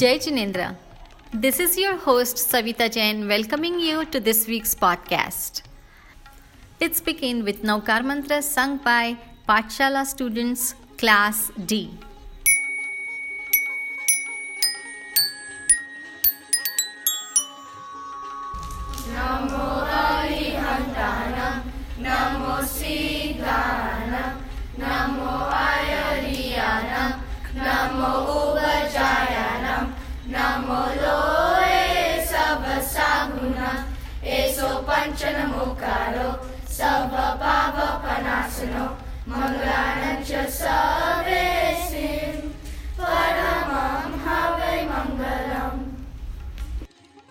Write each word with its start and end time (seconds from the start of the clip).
Jai 0.00 0.18
Jinendra. 0.18 0.74
This 1.32 1.60
is 1.60 1.76
your 1.78 1.96
host 2.04 2.36
Savita 2.36 2.86
Jain 2.90 3.28
welcoming 3.28 3.78
you 3.78 4.04
to 4.06 4.18
this 4.18 4.48
week's 4.48 4.74
podcast. 4.74 5.62
Let's 6.80 7.00
begin 7.00 7.44
with 7.44 7.62
Navkar 7.62 8.04
Mantra 8.04 8.40
sung 8.42 8.78
by 8.78 9.16
Pathshala 9.48 10.04
students, 10.04 10.74
Class 10.96 11.52
D. 11.66 11.90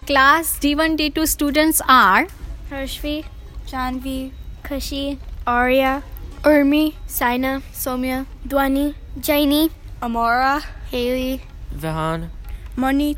Class 0.05 0.59
D1 0.59 0.97
D2 0.97 1.27
students 1.27 1.81
are 1.87 2.27
Harshvi, 2.69 3.25
Janvi, 3.65 4.31
Kashi, 4.63 5.17
Arya, 5.47 6.03
Urmi, 6.41 6.93
Saina, 7.07 7.61
Somya, 7.71 8.25
Dwani, 8.45 8.95
Jaini, 9.19 9.71
Amora, 10.01 10.61
Haley, 10.91 11.41
Vihan, 11.73 12.29
Manit, 12.75 13.17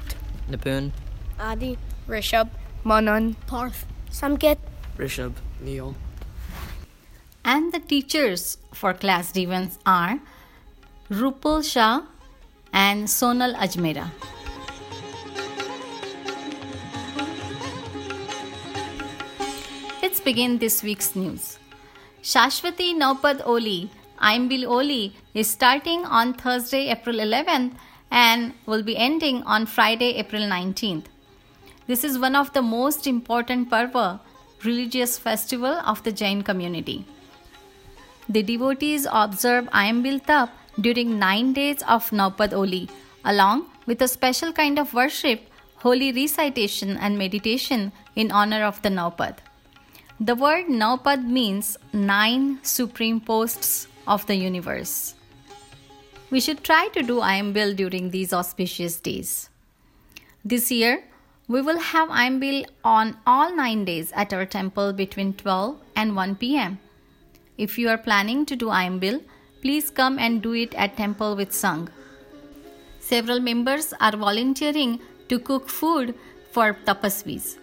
Nipun, 0.50 0.92
Adi, 1.40 1.78
Rishabh, 2.08 2.50
Manan, 2.84 3.36
Parth, 3.48 3.86
Samkit, 4.16 4.60
Rishabh, 4.98 5.34
Neil. 5.60 5.94
and 7.44 7.74
the 7.74 7.80
teachers 7.80 8.58
for 8.74 8.94
Class 8.94 9.34
D1 9.34 9.78
are 9.86 10.20
Rupal 11.10 11.62
Shah 11.70 12.04
and 12.72 13.10
Sonal 13.10 13.56
Ajmera. 13.56 14.10
Let's 20.02 20.22
begin 20.22 20.60
this 20.60 20.82
week's 20.82 21.14
news. 21.14 21.60
Shashwati 22.24 22.96
Naupad 22.96 23.46
Oli, 23.46 23.90
Ayambil 24.22 24.66
Oli, 24.66 25.14
is 25.34 25.50
starting 25.50 26.06
on 26.06 26.34
Thursday, 26.36 26.88
April 26.90 27.18
11th 27.18 27.74
and 28.12 28.54
will 28.66 28.82
be 28.82 28.96
ending 28.96 29.44
on 29.44 29.66
Friday, 29.66 30.16
April 30.16 30.44
19th. 30.44 31.15
This 31.88 32.04
is 32.04 32.18
one 32.18 32.36
of 32.36 32.52
the 32.54 32.64
most 32.64 33.06
important 33.06 33.70
Parva, 33.70 34.20
religious 34.64 35.20
festival 35.20 35.82
of 35.86 36.02
the 36.04 36.12
Jain 36.12 36.42
community. 36.42 37.06
The 38.28 38.42
devotees 38.42 39.06
observe 39.12 39.66
Ayambil 39.66 40.26
Tap 40.26 40.50
during 40.82 41.20
nine 41.20 41.54
days 41.54 41.84
of 41.88 42.10
Naupad 42.10 42.54
Oli, 42.54 42.90
along 43.24 43.68
with 43.86 44.02
a 44.02 44.08
special 44.08 44.52
kind 44.52 44.80
of 44.80 44.96
worship, 44.96 45.42
holy 45.76 46.12
recitation, 46.12 46.98
and 46.98 47.20
meditation 47.20 47.92
in 48.16 48.32
honor 48.32 48.64
of 48.64 48.82
the 48.82 48.90
Naupad. 48.90 49.38
The 50.20 50.34
word 50.34 50.66
Naupad 50.66 51.24
means 51.28 51.78
nine 51.94 52.60
supreme 52.64 53.20
posts 53.22 53.88
of 54.08 54.26
the 54.26 54.36
universe. 54.36 55.14
We 56.32 56.40
should 56.40 56.64
try 56.64 56.88
to 56.94 57.04
do 57.04 57.20
Ayambil 57.20 57.76
during 57.76 58.10
these 58.10 58.34
auspicious 58.34 59.00
days. 59.00 59.50
This 60.44 60.72
year, 60.72 61.04
we 61.48 61.62
will 61.62 61.78
have 61.78 62.10
Ayambil 62.10 62.66
on 62.84 63.18
all 63.28 63.56
nine 63.56 63.86
days 63.86 64.12
at 64.16 64.34
our 64.34 64.46
temple 64.46 64.94
between 64.94 65.34
12 65.34 65.80
and 65.96 66.16
1 66.16 66.36
pm. 66.38 66.80
If 67.58 67.78
you 67.78 67.90
are 67.90 68.00
planning 68.00 68.46
to 68.48 68.56
do 68.56 68.68
Ayambil, 68.68 69.22
please 69.62 69.92
come 69.92 70.18
and 70.18 70.42
do 70.42 70.54
it 70.54 70.74
at 70.74 70.98
temple 70.98 71.36
with 71.36 71.52
Sangh. 71.52 71.90
Several 73.00 73.40
members 73.40 73.94
are 74.00 74.18
volunteering 74.18 75.00
to 75.30 75.38
cook 75.38 75.70
food 75.70 76.16
for 76.52 76.74
tapasvis. 76.74 77.58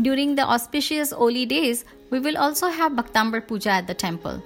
During 0.00 0.34
the 0.34 0.42
auspicious 0.42 1.12
holy 1.12 1.46
days, 1.46 1.84
we 2.10 2.18
will 2.18 2.36
also 2.36 2.68
have 2.68 2.92
Bhaktambar 2.92 3.46
Puja 3.46 3.70
at 3.70 3.86
the 3.86 3.94
temple. 3.94 4.42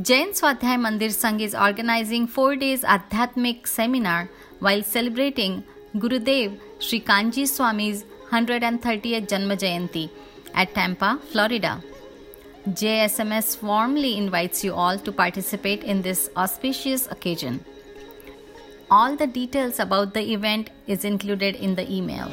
Jain 0.00 0.32
Swadhyay 0.32 0.76
Mandir 0.84 1.12
Sangh 1.20 1.40
is 1.40 1.54
organizing 1.54 2.26
4 2.26 2.56
days 2.56 2.82
Adhyatmik 2.82 3.66
seminar 3.66 4.28
while 4.58 4.82
celebrating 4.82 5.64
Gurudev 5.96 6.58
Sri 6.78 7.00
Kanji 7.00 7.44
Swami's 7.54 8.04
130th 8.30 9.28
Janma 9.28 9.56
Jayanti 9.64 10.10
at 10.54 10.74
Tampa, 10.74 11.18
Florida. 11.30 11.82
JSMS 12.68 13.62
warmly 13.62 14.16
invites 14.16 14.64
you 14.64 14.72
all 14.72 14.98
to 14.98 15.12
participate 15.12 15.84
in 15.84 16.00
this 16.00 16.30
auspicious 16.34 17.06
occasion. 17.10 17.62
All 18.90 19.16
the 19.16 19.26
details 19.26 19.78
about 19.80 20.14
the 20.14 20.32
event 20.32 20.70
is 20.86 21.04
included 21.04 21.56
in 21.56 21.74
the 21.74 21.90
email. 21.92 22.30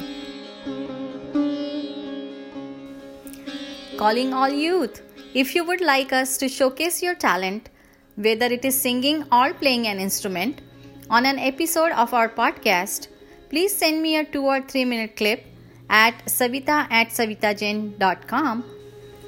Calling 3.98 4.32
all 4.32 4.48
youth. 4.48 5.02
If 5.34 5.54
you 5.54 5.64
would 5.64 5.82
like 5.82 6.14
us 6.14 6.38
to 6.38 6.48
showcase 6.48 7.02
your 7.02 7.14
talent, 7.14 7.68
whether 8.16 8.46
it 8.46 8.64
is 8.64 8.80
singing 8.80 9.24
or 9.30 9.52
playing 9.52 9.86
an 9.86 9.98
instrument, 9.98 10.62
on 11.10 11.26
an 11.26 11.38
episode 11.38 11.92
of 11.92 12.14
our 12.14 12.30
podcast, 12.30 13.08
please 13.50 13.76
send 13.76 14.00
me 14.00 14.16
a 14.16 14.24
2 14.24 14.42
or 14.42 14.62
3 14.62 14.86
minute 14.86 15.14
clip 15.14 15.44
at 15.90 16.24
savita 16.24 16.90
at 16.90 17.08
savitajain.com 17.08 18.64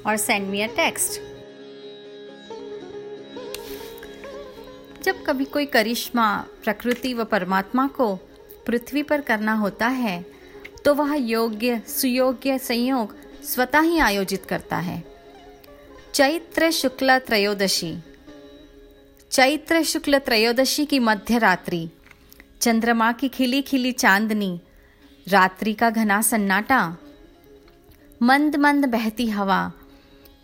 or 0.07 0.13
send 0.13 0.51
me 0.51 0.67
a 0.67 0.69
text. 0.79 1.19
जब 5.03 5.23
कभी 5.23 5.45
कोई 5.45 5.65
करिश्मा, 5.65 6.45
प्रकृति 6.63 7.13
व 7.13 7.23
परमात्मा 7.23 7.87
को 7.87 8.15
पृथ्वी 8.67 9.03
पर 9.03 9.21
करना 9.21 9.53
होता 9.53 9.87
है 9.87 10.25
तो 10.85 10.93
वह 10.93 11.15
योग्य, 11.15 11.79
सुयोग्य 11.87 12.57
संयोग 12.57 13.15
स्वतः 13.43 13.79
ही 13.79 13.97
आयोजित 13.97 14.45
करता 14.45 14.77
है। 14.77 15.03
चैत्र 16.13 16.71
शुक्ल 16.71 17.19
त्रयोदशी। 17.19 17.97
चैत्र 19.31 19.83
शुक्ल 19.83 20.19
त्रयोदशी 20.19 20.85
की 20.85 20.99
मध्य 20.99 21.37
रात्रि। 21.37 21.89
चंद्रमा 22.61 23.11
की 23.11 23.29
खिली 23.29 23.61
खिली 23.61 23.91
चांदनी। 23.91 24.61
रात्रि 25.27 25.73
का 25.73 25.89
घना 25.89 26.21
सन्नाटा। 26.21 26.97
मंद 28.21 28.55
मंद 28.55 28.85
बहती 28.85 29.29
हवा। 29.29 29.71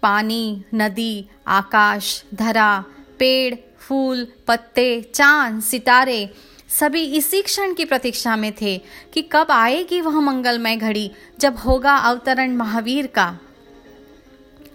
पानी, 0.01 0.63
नदी, 0.73 1.27
आकाश, 1.47 2.23
धरा, 2.33 2.83
पेड़, 3.19 3.55
फूल, 3.79 4.27
पत्ते, 4.47 5.01
चाँद, 5.15 5.61
सितारे, 5.61 6.29
सभी 6.69 7.03
इसी 7.17 7.41
क्षण 7.41 7.73
की 7.73 7.85
प्रतीक्षा 7.85 8.35
में 8.35 8.51
थे 8.61 8.77
कि 9.13 9.21
कब 9.21 9.51
आएगी 9.51 10.01
वह 10.01 10.19
मंगलमय 10.19 10.75
घड़ी 10.75 11.11
जब 11.39 11.57
होगा 11.57 11.95
अवतरण 11.95 12.55
महावीर 12.55 13.07
का। 13.07 13.37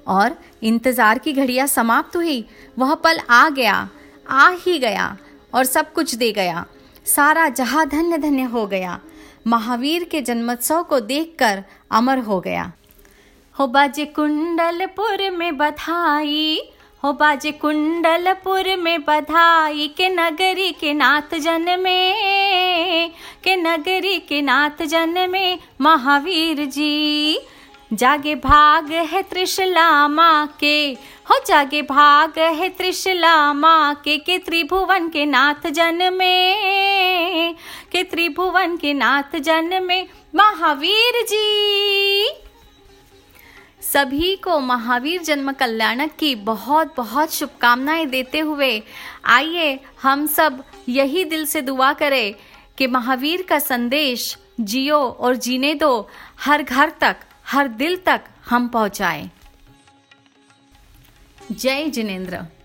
और 0.06 0.36
इंतज़ार 0.62 1.18
की 1.18 1.32
घड़ियाँ 1.32 1.66
समाप्त 1.66 2.16
हुई, 2.16 2.44
वह 2.78 2.94
पल 2.94 3.18
आ 3.30 3.48
गया, 3.48 3.88
आ 4.28 4.48
ही 4.50 4.78
गया 4.78 5.16
और 5.54 5.64
सब 5.64 5.92
कुछ 5.92 6.14
दे 6.14 6.32
गया। 6.32 6.64
सारा 7.06 7.48
जहाँ 7.48 7.86
धन्य 7.88 8.18
धन्य 8.18 8.42
हो 8.42 8.66
गया, 8.66 8.98
महावीर 9.46 10.04
के 10.04 10.20
जन्मोत्सव 10.20 10.82
को 10.82 11.00
देखकर 11.00 11.64
अमर 11.90 12.18
हो 12.18 12.40
गया। 12.40 12.72
हो 13.58 13.66
बाजे 13.66 14.04
कुंडलपुर 14.04 15.30
में 15.30 15.56
बधाई 15.56 16.60
हो 17.04 17.12
बाजे 17.12 17.52
कुंडलपुर 17.52 18.76
में 18.76 19.04
बधाई 19.04 19.88
के 19.96 20.08
नगरी 20.08 20.70
के 20.72 20.92
नाथ 20.92 21.34
जन 21.38 21.80
में, 21.80 23.10
के 23.44 23.56
नगरी 23.56 24.18
के 24.18 24.42
नाथ 24.42 24.82
जन 24.86 25.30
में 25.30 25.58
महावीर 25.80 26.64
जी। 26.64 27.38
जागे 27.92 28.34
भाग 28.34 28.90
है 28.92 29.22
त्रिशला 29.22 30.08
माँ 30.08 30.56
के, 30.60 30.92
हो 31.30 31.38
जागे 31.46 31.82
भाग 31.82 32.38
है 32.38 32.68
त्रिशला 32.68 33.52
माँ 33.52 33.94
के 33.94 34.16
के 34.18 34.38
त्रिभुवन 34.38 35.08
के 35.08 35.26
नाथ 35.26 35.70
जन 35.70 36.14
में, 36.14 37.54
के 37.92 38.02
त्रिभुवन 38.02 38.76
के 38.76 38.94
नाथ 38.94 39.38
जन 39.40 39.82
में 39.82 40.06
महावीर 40.34 41.22
जी। 41.22 42.45
सभी 43.92 44.36
को 44.36 44.60
महावीर 44.60 45.22
जन्म 45.22 45.52
कल्याणक 45.52 46.10
की 46.18 46.34
बहुत 46.34 46.94
बहुत 46.96 47.34
शुभकामनाएँ 47.34 48.06
देते 48.06 48.38
हुए 48.38 48.82
आइए 49.24 49.80
हम 50.02 50.26
सब 50.26 50.64
यही 50.88 51.24
दिल 51.24 51.46
से 51.46 51.60
दुआ 51.60 51.92
करें 51.92 52.34
कि 52.78 52.86
महावीर 52.86 53.42
का 53.42 53.58
संदेश 53.58 54.38
जियो 54.60 54.98
और 54.98 55.36
जीने 55.36 55.74
दो, 55.74 56.08
हर 56.40 56.62
घर 56.62 56.90
तक, 56.90 57.16
हर 57.46 57.68
दिल 57.68 57.96
तक 57.96 58.20
हम 58.50 58.68
पहुंचाएँ। 58.68 59.30
जय 61.52 61.88
जिनेन्द्र। 61.88 62.55